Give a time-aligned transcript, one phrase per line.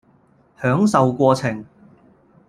[0.59, 1.63] 享受過程